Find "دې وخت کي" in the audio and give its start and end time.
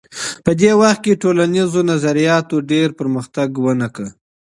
0.59-1.13